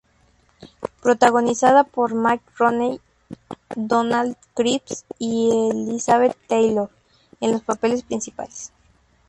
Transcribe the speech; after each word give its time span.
Protagonizada 0.99 1.83
por 1.83 2.15
Mickey 2.15 2.43
Rooney, 2.57 2.99
Donald 3.75 4.35
Crisp 4.55 5.05
y 5.19 5.51
Elizabeth 5.71 6.35
Taylor 6.47 6.89
en 7.39 7.51
los 7.51 7.61
papeles 7.61 8.01
principales. 8.01 8.73